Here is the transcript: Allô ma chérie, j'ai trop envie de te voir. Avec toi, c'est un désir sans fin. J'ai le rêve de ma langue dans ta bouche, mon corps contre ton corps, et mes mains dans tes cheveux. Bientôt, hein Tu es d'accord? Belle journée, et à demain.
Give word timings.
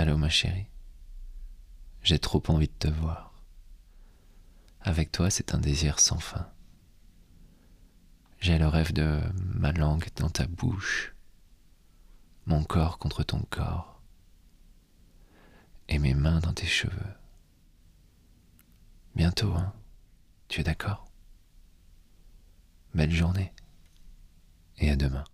Allô 0.00 0.16
ma 0.16 0.30
chérie, 0.30 0.70
j'ai 2.02 2.18
trop 2.18 2.42
envie 2.48 2.68
de 2.68 2.72
te 2.72 2.88
voir. 2.88 3.34
Avec 4.80 5.12
toi, 5.12 5.28
c'est 5.28 5.54
un 5.54 5.58
désir 5.58 6.00
sans 6.00 6.18
fin. 6.18 6.50
J'ai 8.38 8.58
le 8.58 8.66
rêve 8.66 8.94
de 8.94 9.20
ma 9.44 9.72
langue 9.72 10.08
dans 10.16 10.30
ta 10.30 10.46
bouche, 10.46 11.14
mon 12.46 12.64
corps 12.64 12.98
contre 12.98 13.24
ton 13.24 13.42
corps, 13.50 14.00
et 15.90 15.98
mes 15.98 16.14
mains 16.14 16.40
dans 16.40 16.54
tes 16.54 16.66
cheveux. 16.66 17.14
Bientôt, 19.14 19.52
hein 19.52 19.74
Tu 20.48 20.62
es 20.62 20.64
d'accord? 20.64 21.12
Belle 22.94 23.12
journée, 23.12 23.52
et 24.78 24.88
à 24.88 24.96
demain. 24.96 25.24